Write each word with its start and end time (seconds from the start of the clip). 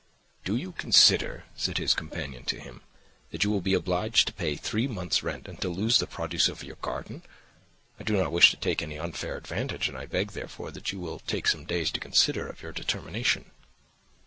"'Do 0.45 0.55
you 0.55 0.71
consider,' 0.71 1.43
said 1.55 1.77
his 1.77 1.93
companion 1.93 2.43
to 2.43 2.59
him, 2.59 2.81
'that 3.29 3.43
you 3.43 3.51
will 3.51 3.61
be 3.61 3.75
obliged 3.75 4.25
to 4.25 4.33
pay 4.33 4.55
three 4.55 4.87
months' 4.87 5.21
rent 5.21 5.47
and 5.47 5.61
to 5.61 5.69
lose 5.69 5.99
the 5.99 6.07
produce 6.07 6.47
of 6.47 6.63
your 6.63 6.77
garden? 6.77 7.21
I 7.99 8.03
do 8.03 8.17
not 8.17 8.31
wish 8.31 8.49
to 8.49 8.57
take 8.57 8.81
any 8.81 8.97
unfair 8.97 9.37
advantage, 9.37 9.87
and 9.87 9.95
I 9.95 10.07
beg 10.07 10.31
therefore 10.31 10.71
that 10.71 10.91
you 10.91 10.99
will 10.99 11.19
take 11.19 11.45
some 11.47 11.65
days 11.65 11.91
to 11.91 11.99
consider 11.99 12.47
of 12.47 12.63
your 12.63 12.71
determination. 12.71 13.51